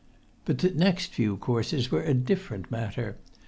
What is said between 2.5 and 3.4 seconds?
matter.